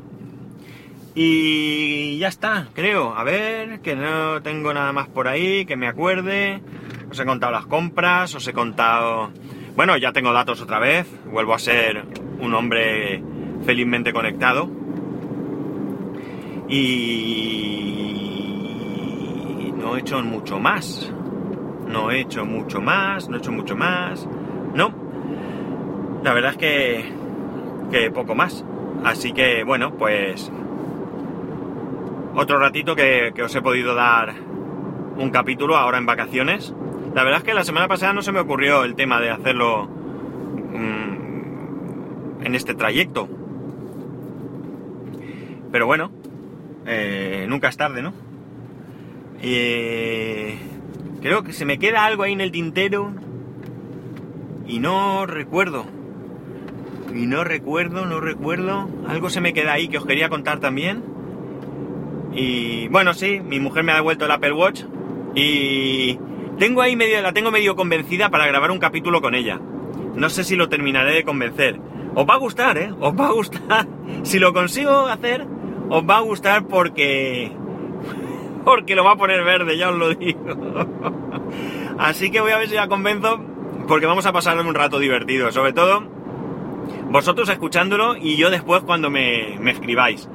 Y 1.14 2.19
ya 2.19 2.29
está, 2.29 2.69
creo. 2.73 3.14
A 3.14 3.25
ver, 3.25 3.81
que 3.81 3.95
no 3.95 4.40
tengo 4.40 4.73
nada 4.73 4.93
más 4.93 5.09
por 5.09 5.29
ahí, 5.29 5.67
que 5.67 5.76
me 5.76 5.87
acuerde. 5.87 6.62
Os 7.11 7.21
he 7.21 7.26
contado 7.26 7.52
las 7.52 7.67
compras, 7.67 8.35
os 8.35 8.49
he 8.49 8.52
contado... 8.55 9.31
Bueno, 9.77 9.97
ya 9.97 10.12
tengo 10.12 10.33
datos 10.33 10.61
otra 10.61 10.79
vez, 10.79 11.07
vuelvo 11.27 11.55
a 11.55 11.59
ser 11.59 12.05
un 12.41 12.55
hombre 12.55 13.23
felizmente 13.65 14.12
conectado. 14.12 14.69
Y 16.69 17.50
no 19.77 19.97
he 19.97 20.00
hecho 20.00 20.23
mucho 20.23 20.59
más. 20.59 21.12
No 21.89 22.11
he 22.11 22.21
hecho 22.21 22.45
mucho 22.45 22.81
más, 22.81 23.29
no 23.29 23.37
he 23.37 23.39
hecho 23.39 23.53
mucho 23.53 23.77
más. 23.77 24.29
No. 24.75 24.93
La 26.23 26.33
verdad 26.33 26.53
es 26.53 26.59
que, 26.59 27.12
que 27.91 28.11
poco 28.11 28.35
más. 28.35 28.65
Así 29.05 29.33
que 29.33 29.65
bueno, 29.65 29.95
pues 29.95 30.53
otro 32.35 32.59
ratito 32.59 32.95
que, 32.95 33.33
os 33.43 33.55
he 33.55 33.62
podido 33.62 33.95
dar 33.95 34.35
un 35.17 35.31
capítulo 35.31 35.77
ahora 35.77 35.99
en 35.99 36.07
vacaciones. 36.07 36.75
La 37.14 37.25
verdad 37.25 37.38
es 37.38 37.45
que 37.45 37.55
la 37.55 37.64
semana 37.64 37.88
pasada 37.88 38.12
no 38.12 38.23
se 38.23 38.31
me 38.33 38.40
ocurrió 38.40 38.85
el 38.85 38.95
tema 38.95 39.21
de 39.21 39.31
hacerlo 39.31 39.87
mm, 40.73 42.45
en 42.45 42.55
este 42.55 42.75
trayecto. 42.75 43.29
Pero 45.73 45.87
bueno, 45.87 46.12
eh, 46.87 47.47
nunca 47.49 47.69
es 47.69 47.76
tarde, 47.76 48.02
¿no? 48.02 48.12
Eh, 49.43 50.59
creo 51.21 51.43
que 51.43 51.52
se 51.52 51.64
me 51.64 51.79
queda 51.79 52.05
algo 52.05 52.23
ahí 52.23 52.33
en 52.33 52.40
el 52.40 52.52
tintero 52.52 53.12
y 54.67 54.79
no 54.79 55.26
recuerdo. 55.26 55.87
Y 57.14 57.26
no 57.26 57.43
recuerdo, 57.43 58.07
no 58.07 58.21
recuerdo. 58.21 58.88
Algo 59.09 59.31
se 59.31 59.40
me 59.40 59.52
queda 59.52 59.73
ahí 59.73 59.88
que 59.88 59.99
os 59.99 60.07
quería 60.07 60.29
contar 60.29 60.61
también. 60.61 61.02
Y 62.33 62.87
bueno, 62.88 63.14
sí, 63.14 63.40
mi 63.40 63.59
mujer 63.59 63.83
me 63.83 63.90
ha 63.93 63.97
devuelto 63.97 64.26
el 64.26 64.31
Apple 64.31 64.52
Watch 64.52 64.85
y 65.35 66.19
tengo 66.61 66.83
ahí 66.83 66.95
medio, 66.95 67.23
la 67.23 67.33
tengo 67.33 67.50
medio 67.50 67.75
convencida 67.75 68.29
para 68.29 68.47
grabar 68.47 68.71
un 68.71 68.79
capítulo 68.79 69.23
con 69.23 69.35
ella. 69.35 69.59
No 70.14 70.29
sé 70.29 70.45
si 70.45 70.57
lo 70.57 70.69
terminaré 70.69 71.14
de 71.14 71.25
convencer. 71.25 71.81
Os 72.14 72.29
va 72.29 72.35
a 72.35 72.37
gustar, 72.37 72.76
¿eh? 72.76 72.93
Os 73.00 73.19
va 73.19 73.29
a 73.29 73.33
gustar. 73.33 73.88
Si 74.25 74.38
lo 74.38 74.52
consigo 74.52 75.07
hacer, 75.07 75.47
os 75.88 76.02
va 76.05 76.19
a 76.19 76.21
gustar 76.21 76.67
porque... 76.67 77.50
Porque 78.64 78.95
lo 78.95 79.05
va 79.05 79.12
a 79.12 79.17
poner 79.17 79.43
verde, 79.43 79.79
ya 79.79 79.88
os 79.88 79.97
lo 79.97 80.14
digo. 80.14 80.45
Así 81.99 82.31
que 82.31 82.43
voy 82.43 82.52
a 82.52 82.59
ver 82.59 82.69
si 82.69 82.75
la 82.75 82.88
convenzo 82.88 83.40
porque 83.88 84.05
vamos 84.05 84.26
a 84.26 84.33
pasar 84.33 84.59
un 84.59 84.75
rato 84.75 84.99
divertido. 84.99 85.50
Sobre 85.50 85.73
todo 85.73 86.02
vosotros 87.09 87.49
escuchándolo 87.49 88.17
y 88.17 88.37
yo 88.37 88.50
después 88.50 88.83
cuando 88.83 89.09
me, 89.09 89.57
me 89.59 89.71
escribáis. 89.71 90.29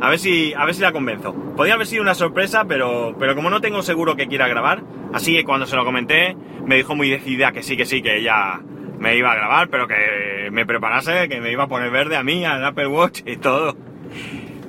A 0.00 0.10
ver 0.10 0.18
si, 0.18 0.52
a 0.54 0.64
ver 0.64 0.74
si 0.74 0.82
la 0.82 0.92
convenzo. 0.92 1.34
Podría 1.56 1.74
haber 1.74 1.86
sido 1.86 2.02
una 2.02 2.14
sorpresa, 2.14 2.64
pero, 2.66 3.16
pero 3.18 3.34
como 3.34 3.50
no 3.50 3.60
tengo 3.60 3.82
seguro 3.82 4.16
que 4.16 4.26
quiera 4.26 4.46
grabar, 4.46 4.82
así 5.12 5.34
que 5.34 5.44
cuando 5.44 5.66
se 5.66 5.76
lo 5.76 5.84
comenté, 5.84 6.36
me 6.64 6.76
dijo 6.76 6.94
muy 6.94 7.08
decidida 7.08 7.52
que 7.52 7.62
sí, 7.62 7.76
que 7.76 7.86
sí, 7.86 8.02
que 8.02 8.18
ella 8.18 8.60
me 8.98 9.16
iba 9.16 9.32
a 9.32 9.36
grabar, 9.36 9.68
pero 9.68 9.86
que 9.86 10.50
me 10.50 10.66
preparase, 10.66 11.28
que 11.28 11.40
me 11.40 11.50
iba 11.50 11.64
a 11.64 11.68
poner 11.68 11.90
verde 11.90 12.16
a 12.16 12.22
mí, 12.22 12.44
al 12.44 12.64
Apple 12.64 12.88
Watch 12.88 13.22
y 13.24 13.36
todo. 13.36 13.76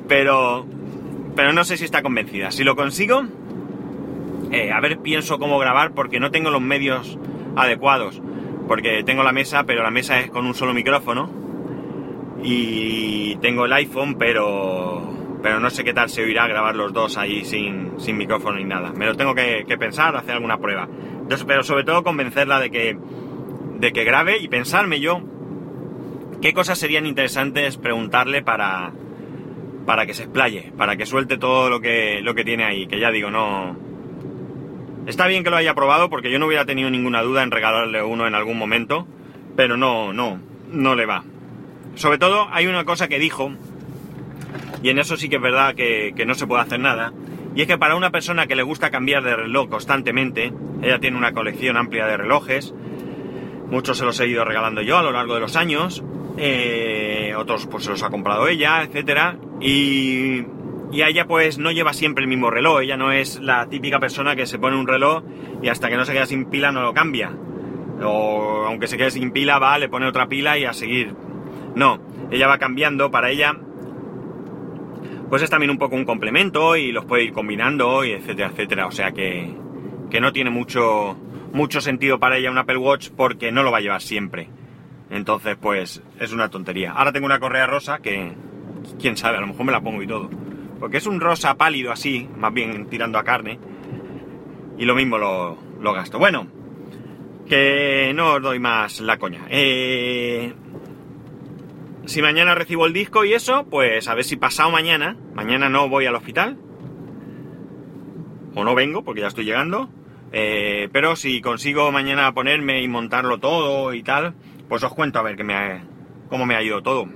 Pero, 0.07 0.65
pero 1.35 1.53
no 1.53 1.63
sé 1.65 1.77
si 1.77 1.85
está 1.85 2.01
convencida. 2.01 2.51
Si 2.51 2.63
lo 2.63 2.75
consigo, 2.75 3.23
eh, 4.51 4.71
a 4.71 4.79
ver, 4.79 4.99
pienso 4.99 5.39
cómo 5.39 5.59
grabar 5.59 5.91
porque 5.91 6.19
no 6.19 6.31
tengo 6.31 6.49
los 6.49 6.61
medios 6.61 7.17
adecuados. 7.55 8.21
Porque 8.67 9.03
tengo 9.03 9.23
la 9.23 9.31
mesa, 9.31 9.63
pero 9.65 9.83
la 9.83 9.91
mesa 9.91 10.19
es 10.19 10.29
con 10.29 10.45
un 10.45 10.53
solo 10.53 10.73
micrófono. 10.73 11.29
Y 12.43 13.35
tengo 13.37 13.65
el 13.65 13.73
iPhone, 13.73 14.15
pero 14.17 15.16
pero 15.41 15.59
no 15.59 15.69
sé 15.69 15.83
qué 15.83 15.93
tal 15.93 16.09
se 16.09 16.23
oirá 16.23 16.47
grabar 16.47 16.75
los 16.75 16.93
dos 16.93 17.17
ahí 17.17 17.45
sin, 17.45 17.95
micrófono 18.17 18.57
ni 18.57 18.63
nada. 18.63 18.91
Me 18.91 19.05
lo 19.05 19.15
tengo 19.15 19.35
que, 19.35 19.65
pensar, 19.79 20.15
hacer 20.15 20.35
alguna 20.35 20.57
prueba. 20.57 20.87
pero 21.45 21.63
sobre 21.63 21.83
todo 21.83 22.03
convencerla 22.03 22.59
de 22.59 22.69
que, 22.69 22.97
de 23.79 23.91
que 23.91 24.03
grabe 24.03 24.37
y 24.37 24.47
pensarme 24.47 24.99
yo 24.99 25.21
qué 26.41 26.53
cosas 26.53 26.77
serían 26.77 27.05
interesantes 27.05 27.77
preguntarle 27.77 28.41
para, 28.41 28.91
para 29.85 30.05
que 30.05 30.13
se 30.13 30.23
explaye, 30.23 30.71
para 30.77 30.95
que 30.95 31.05
suelte 31.05 31.37
todo 31.37 31.69
lo 31.69 31.81
que, 31.81 32.21
lo 32.21 32.35
que 32.35 32.43
tiene 32.43 32.63
ahí. 32.63 32.87
Que 32.87 32.99
ya 32.99 33.11
digo, 33.11 33.29
no... 33.29 33.77
Está 35.05 35.27
bien 35.27 35.43
que 35.43 35.49
lo 35.49 35.55
haya 35.55 35.73
probado 35.73 36.09
porque 36.09 36.29
yo 36.29 36.37
no 36.37 36.47
hubiera 36.47 36.65
tenido 36.65 36.89
ninguna 36.89 37.21
duda 37.21 37.41
en 37.43 37.51
regalarle 37.51 38.03
uno 38.03 38.27
en 38.27 38.35
algún 38.35 38.57
momento, 38.57 39.07
pero 39.55 39.77
no, 39.77 40.11
no, 40.11 40.41
no 40.69 40.95
le 40.95 41.05
va. 41.05 41.23
Sobre 41.95 42.17
todo 42.17 42.49
hay 42.51 42.67
una 42.67 42.83
cosa 42.83 43.07
que 43.07 43.17
dijo 43.17 43.53
y 44.81 44.89
en 44.89 44.99
eso 44.99 45.17
sí 45.17 45.29
que 45.29 45.37
es 45.37 45.41
verdad 45.41 45.75
que, 45.75 46.13
no 46.25 46.35
se 46.35 46.47
puede 46.47 46.61
hacer 46.61 46.79
nada. 46.79 47.13
Y 47.55 47.61
es 47.61 47.67
que 47.67 47.77
para 47.77 47.95
una 47.95 48.11
persona 48.11 48.47
que 48.47 48.55
le 48.55 48.63
gusta 48.63 48.91
cambiar 48.91 49.23
de 49.23 49.35
reloj 49.35 49.69
constantemente, 49.69 50.53
ella 50.81 50.99
tiene 50.99 51.17
una 51.17 51.33
colección 51.33 51.77
amplia 51.77 52.05
de 52.05 52.17
relojes, 52.17 52.73
muchos 53.69 53.97
se 53.97 54.05
los 54.05 54.19
he 54.19 54.27
ido 54.27 54.45
regalando 54.45 54.81
yo 54.81 54.97
a 54.97 55.03
lo 55.03 55.11
largo 55.11 55.33
de 55.33 55.39
los 55.39 55.55
años, 55.55 56.03
eh, 56.37 57.33
otros 57.35 57.65
pues 57.65 57.85
se 57.85 57.89
los 57.89 58.03
ha 58.03 58.09
comprado 58.09 58.47
ella, 58.47 58.83
etcétera, 58.83 59.37
y, 59.59 60.43
y 60.91 61.01
a 61.01 61.07
ella 61.07 61.25
pues 61.25 61.57
no 61.57 61.71
lleva 61.71 61.93
siempre 61.93 62.23
el 62.23 62.29
mismo 62.29 62.51
reloj, 62.51 62.81
ella 62.81 62.95
no 62.95 63.11
es 63.11 63.39
la 63.39 63.67
típica 63.67 63.99
persona 63.99 64.35
que 64.35 64.45
se 64.45 64.59
pone 64.59 64.77
un 64.77 64.87
reloj 64.87 65.23
y 65.63 65.69
hasta 65.69 65.89
que 65.89 65.97
no 65.97 66.05
se 66.05 66.13
queda 66.13 66.27
sin 66.27 66.45
pila 66.45 66.71
no 66.71 66.83
lo 66.83 66.93
cambia. 66.93 67.31
O 68.03 68.65
aunque 68.67 68.85
se 68.85 68.95
quede 68.95 69.09
sin 69.09 69.31
pila 69.31 69.57
va, 69.57 69.79
le 69.79 69.89
pone 69.89 70.05
otra 70.05 70.27
pila 70.27 70.59
y 70.59 70.65
a 70.65 70.73
seguir. 70.73 71.15
No, 71.73 71.99
ella 72.29 72.45
va 72.45 72.59
cambiando, 72.59 73.09
para 73.09 73.31
ella 73.31 73.57
pues 75.29 75.41
es 75.41 75.49
también 75.49 75.69
un 75.69 75.77
poco 75.77 75.95
un 75.95 76.05
complemento 76.05 76.75
y 76.75 76.91
los 76.91 77.05
puede 77.05 77.25
ir 77.25 77.33
combinando 77.33 78.03
y 78.05 78.11
etcétera, 78.11 78.49
etcétera. 78.49 78.87
O 78.87 78.91
sea 78.91 79.11
que, 79.11 79.53
que 80.09 80.21
no 80.21 80.31
tiene 80.31 80.49
mucho, 80.49 81.17
mucho 81.53 81.81
sentido 81.81 82.19
para 82.19 82.37
ella 82.37 82.51
un 82.51 82.57
Apple 82.57 82.77
Watch 82.77 83.09
porque 83.15 83.51
no 83.51 83.63
lo 83.63 83.71
va 83.71 83.79
a 83.79 83.81
llevar 83.81 84.01
siempre. 84.01 84.49
Entonces, 85.09 85.57
pues 85.59 86.01
es 86.19 86.33
una 86.33 86.49
tontería. 86.49 86.91
Ahora 86.91 87.11
tengo 87.11 87.25
una 87.25 87.39
correa 87.39 87.65
rosa 87.65 87.99
que, 87.99 88.33
quién 88.99 89.17
sabe, 89.17 89.37
a 89.37 89.41
lo 89.41 89.47
mejor 89.47 89.65
me 89.65 89.71
la 89.71 89.81
pongo 89.81 90.01
y 90.01 90.07
todo. 90.07 90.29
Porque 90.79 90.97
es 90.97 91.07
un 91.07 91.19
rosa 91.19 91.55
pálido 91.55 91.91
así, 91.91 92.27
más 92.37 92.53
bien 92.53 92.87
tirando 92.87 93.17
a 93.17 93.23
carne. 93.23 93.59
Y 94.77 94.85
lo 94.85 94.95
mismo 94.95 95.17
lo, 95.17 95.57
lo 95.81 95.93
gasto. 95.93 96.19
Bueno, 96.19 96.47
que 97.47 98.11
no 98.13 98.33
os 98.33 98.41
doy 98.41 98.59
más 98.59 98.99
la 98.99 99.17
coña. 99.17 99.45
Eh, 99.49 100.53
si 102.07 102.21
mañana 102.21 102.55
recibo 102.55 102.85
el 102.85 102.93
disco 102.93 103.25
y 103.25 103.33
eso, 103.33 103.65
pues 103.69 104.07
a 104.07 104.15
ver 104.15 104.23
si 104.23 104.37
pasado 104.37 104.71
mañana, 104.71 105.17
mañana 105.33 105.67
no 105.69 105.89
voy 105.89 106.05
al 106.05 106.15
hospital, 106.15 106.57
o 108.55 108.63
no 108.63 108.75
vengo 108.75 109.03
porque 109.03 109.21
ya 109.21 109.27
estoy 109.27 109.43
llegando, 109.43 109.89
eh, 110.31 110.87
pero 110.93 111.17
si 111.17 111.41
consigo 111.41 111.91
mañana 111.91 112.33
ponerme 112.33 112.81
y 112.81 112.87
montarlo 112.87 113.39
todo 113.39 113.93
y 113.93 114.03
tal, 114.03 114.33
pues 114.69 114.83
os 114.83 114.93
cuento 114.93 115.19
a 115.19 115.21
ver 115.21 115.43
me 115.43 115.81
cómo 116.29 116.45
me 116.45 116.55
ha 116.55 116.63
ido 116.63 116.81
todo 116.81 117.07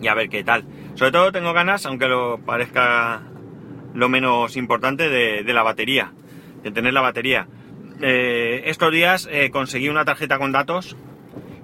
y 0.00 0.06
a 0.06 0.14
ver 0.14 0.28
qué 0.28 0.44
tal. 0.44 0.64
Sobre 0.94 1.12
todo 1.12 1.32
tengo 1.32 1.54
ganas, 1.54 1.86
aunque 1.86 2.08
lo 2.08 2.38
parezca 2.38 3.22
lo 3.94 4.08
menos 4.10 4.56
importante, 4.56 5.08
de, 5.08 5.52
la 5.52 5.62
batería, 5.62 6.12
de 6.62 6.70
tener 6.70 6.92
la 6.92 7.00
batería. 7.00 7.48
Eh, 8.02 8.64
estos 8.66 8.92
días 8.92 9.28
eh, 9.30 9.50
conseguí 9.50 9.88
una 9.88 10.04
tarjeta 10.04 10.38
con 10.38 10.52
datos 10.52 10.96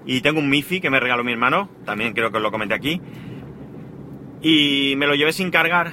y 0.06 0.20
tengo 0.20 0.40
un 0.40 0.50
MIFI 0.50 0.80
que 0.80 0.90
me 0.90 1.00
regaló 1.00 1.24
mi 1.24 1.32
hermano, 1.32 1.70
también 1.84 2.12
creo 2.12 2.30
que 2.30 2.36
os 2.36 2.42
lo 2.42 2.50
comenté 2.50 2.74
aquí. 2.74 3.00
Y 4.42 4.94
me 4.96 5.06
lo 5.06 5.14
llevé 5.14 5.32
sin 5.32 5.50
cargar, 5.50 5.92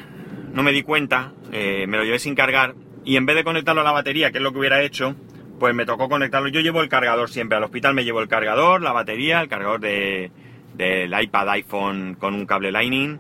no 0.54 0.64
me 0.64 0.72
di 0.72 0.84
cuenta, 0.84 1.34
eh, 1.52 1.86
me 1.88 1.98
lo 1.98 2.04
llevé 2.04 2.20
sin 2.20 2.36
cargar. 2.36 2.76
Y 3.06 3.16
en 3.16 3.26
vez 3.26 3.36
de 3.36 3.44
conectarlo 3.44 3.82
a 3.82 3.86
la 3.86 3.92
batería, 3.92 4.32
que 4.32 4.38
es 4.40 4.44
lo 4.44 4.52
que 4.52 4.60
hubiera 4.60 4.82
hecho, 4.82 5.16
pues 5.60 5.74
me 5.74 5.86
tocó 5.86 6.10
conectarlo. 6.10 6.50
Yo 6.50 6.60
llevo 6.60 6.82
el 6.82 6.90
cargador 6.90 7.30
siempre, 7.30 7.58
al 7.58 7.64
hospital 7.64 7.94
me 7.94 8.04
llevo 8.04 8.22
el 8.22 8.28
cargador, 8.28 8.82
la 8.82 8.92
batería, 8.92 9.42
el 9.42 9.48
cargador 9.48 9.80
de, 9.80 10.32
del 10.76 11.14
iPad, 11.20 11.50
iPhone 11.50 12.18
con 12.20 12.34
un 12.34 12.46
cable 12.46 12.72
Lightning. 12.72 13.20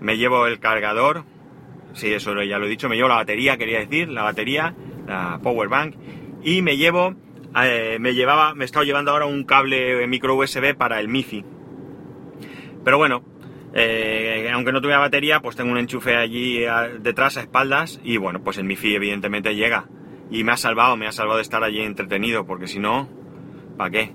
Me 0.00 0.18
llevo 0.18 0.46
el 0.46 0.58
cargador, 0.58 1.24
sí, 1.94 2.12
eso 2.12 2.42
ya 2.42 2.58
lo 2.58 2.66
he 2.66 2.68
dicho, 2.68 2.88
me 2.88 2.96
llevo 2.96 3.08
la 3.08 3.16
batería, 3.16 3.56
quería 3.56 3.78
decir, 3.78 4.08
la 4.10 4.22
batería, 4.22 4.74
la 5.06 5.40
power 5.42 5.68
bank. 5.68 5.94
Y 6.42 6.60
me 6.60 6.76
llevo 6.76 7.14
eh, 7.64 7.98
me 8.00 8.14
llevaba, 8.14 8.54
me 8.54 8.64
estaba 8.64 8.84
llevando 8.84 9.10
ahora 9.10 9.26
un 9.26 9.44
cable 9.44 10.06
micro 10.06 10.34
USB 10.36 10.76
para 10.76 11.00
el 11.00 11.08
MIFI. 11.08 11.44
Pero 12.84 12.98
bueno, 12.98 13.24
eh, 13.74 14.50
aunque 14.52 14.72
no 14.72 14.80
tuviera 14.80 15.00
batería, 15.00 15.40
pues 15.40 15.56
tengo 15.56 15.72
un 15.72 15.78
enchufe 15.78 16.16
allí 16.16 16.64
detrás 17.00 17.36
a 17.36 17.40
espaldas 17.40 18.00
y 18.04 18.16
bueno, 18.16 18.42
pues 18.42 18.58
el 18.58 18.64
MIFI 18.64 18.94
evidentemente 18.94 19.54
llega. 19.54 19.88
Y 20.30 20.44
me 20.44 20.52
ha 20.52 20.56
salvado, 20.56 20.96
me 20.96 21.06
ha 21.06 21.12
salvado 21.12 21.36
de 21.36 21.42
estar 21.42 21.62
allí 21.62 21.80
entretenido, 21.80 22.46
porque 22.46 22.66
si 22.66 22.78
no, 22.78 23.08
¿para 23.76 23.90
qué? 23.90 24.12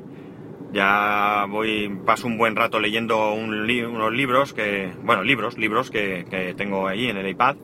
Ya 0.73 1.45
voy, 1.49 1.89
paso 2.05 2.27
un 2.27 2.37
buen 2.37 2.55
rato 2.55 2.79
leyendo 2.79 3.33
unos 3.33 4.13
libros 4.13 4.53
que, 4.53 4.93
bueno, 5.03 5.23
libros, 5.23 5.57
libros 5.57 5.91
que, 5.91 6.25
que 6.29 6.53
tengo 6.53 6.87
allí 6.87 7.09
en 7.09 7.17
el 7.17 7.27
iPad, 7.27 7.57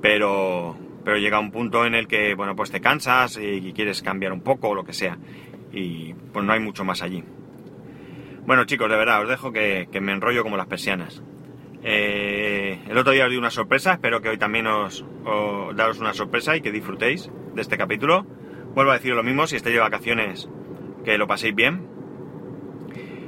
pero, 0.00 0.76
pero 1.08 1.16
llega 1.16 1.40
un 1.40 1.50
punto 1.50 1.86
en 1.86 1.94
el 1.94 2.06
que, 2.06 2.34
bueno, 2.34 2.54
pues 2.54 2.70
te 2.70 2.82
cansas 2.82 3.38
y 3.40 3.72
quieres 3.72 4.02
cambiar 4.02 4.30
un 4.30 4.42
poco 4.42 4.68
o 4.68 4.74
lo 4.74 4.84
que 4.84 4.92
sea. 4.92 5.16
Y 5.72 6.12
pues 6.12 6.44
no 6.44 6.52
hay 6.52 6.60
mucho 6.60 6.84
más 6.84 7.00
allí. 7.00 7.24
Bueno 8.44 8.66
chicos, 8.66 8.90
de 8.90 8.96
verdad, 8.98 9.22
os 9.22 9.28
dejo 9.30 9.50
que, 9.50 9.88
me 10.02 10.12
enrollo 10.12 10.42
como 10.42 10.58
las 10.58 10.66
persianas. 10.66 11.22
Eh, 11.82 12.78
el 12.86 12.98
otro 12.98 13.14
día 13.14 13.24
os 13.24 13.30
di 13.30 13.38
una 13.38 13.50
sorpresa, 13.50 13.94
espero 13.94 14.20
que 14.20 14.28
hoy 14.28 14.36
también 14.36 14.66
os, 14.66 15.02
daros 15.74 15.98
una 15.98 16.12
sorpresa 16.12 16.54
y 16.56 16.60
que 16.60 16.72
disfrutéis 16.72 17.30
de 17.54 17.62
este 17.62 17.78
capítulo. 17.78 18.26
Vuelvo 18.74 18.90
a 18.90 18.98
decir 18.98 19.14
lo 19.14 19.22
mismo, 19.22 19.46
si 19.46 19.56
estáis 19.56 19.76
de 19.76 19.80
vacaciones, 19.80 20.50
que 21.06 21.16
lo 21.16 21.26
paséis 21.26 21.54
bien. 21.54 21.88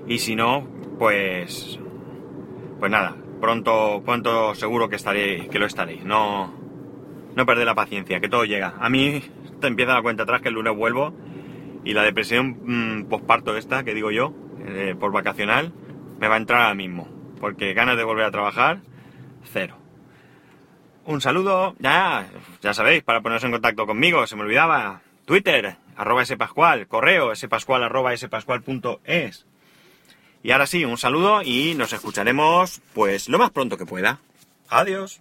Y 0.07 0.19
si 0.19 0.37
no, 0.37 0.69
pues... 0.99 1.81
Pues 2.79 2.93
nada, 2.93 3.17
pronto, 3.41 4.03
pronto 4.05 4.55
seguro 4.55 4.91
que 4.91 4.97
estaréis, 4.97 5.49
que 5.49 5.59
lo 5.59 5.65
estaréis. 5.65 6.05
No, 6.05 6.61
no 7.37 7.47
perder 7.47 7.67
la 7.67 7.75
paciencia, 7.75 8.21
que 8.21 8.29
todo 8.29 8.45
llega. 8.45 8.75
A 8.79 8.89
mí 8.89 9.23
te 9.61 9.67
empieza 9.67 9.95
la 9.95 10.03
cuenta 10.03 10.25
atrás 10.25 10.43
que 10.43 10.49
el 10.49 10.55
lunes 10.55 10.75
vuelvo 10.77 11.15
y 11.85 11.95
la 11.95 12.03
depresión 12.03 12.59
mm, 12.63 13.05
posparto 13.05 13.57
esta, 13.57 13.85
que 13.85 13.95
digo 13.95 14.11
yo, 14.11 14.33
eh, 14.67 14.95
por 14.99 15.13
vacacional, 15.13 15.73
me 16.19 16.29
va 16.29 16.35
a 16.35 16.39
entrar 16.39 16.63
ahora 16.63 16.75
mismo. 16.75 17.09
Porque 17.41 17.73
ganas 17.73 17.97
de 17.97 18.05
volver 18.05 18.25
a 18.25 18.31
trabajar, 18.31 18.81
cero. 19.45 19.77
Un 21.05 21.21
saludo, 21.21 21.75
ya, 21.79 22.27
ya 22.61 22.75
sabéis, 22.75 23.03
para 23.03 23.23
poneros 23.23 23.45
en 23.45 23.53
contacto 23.53 23.87
conmigo, 23.87 24.27
se 24.27 24.37
me 24.37 24.43
olvidaba, 24.43 25.01
Twitter, 25.25 25.77
arroba 25.97 26.25
spascual, 26.25 26.87
correo 26.87 27.35
spascual 27.35 27.83
arroba 27.83 28.17
spascual.es. 28.17 29.47
Y 30.43 30.53
ahora 30.53 30.67
sí, 30.67 30.85
un 30.85 30.99
saludo 30.99 31.43
y 31.43 31.75
nos 31.75 31.93
escucharemos 31.93 32.81
pues 32.95 33.29
lo 33.29 33.39
más 33.39 33.51
pronto 33.51 33.77
que 33.77 33.87
pueda. 33.87 34.21
Adiós. 34.69 35.21